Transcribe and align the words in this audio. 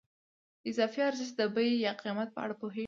د 0.63 0.63
اضافي 0.69 0.99
ارزښت 1.09 1.33
د 1.37 1.41
بیې 1.55 1.71
یا 1.85 1.93
قیمت 2.01 2.29
په 2.33 2.39
اړه 2.45 2.55
پوهېږو 2.61 2.79